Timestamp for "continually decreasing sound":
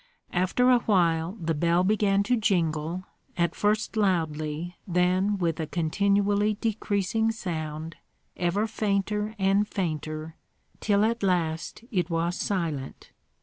5.67-7.97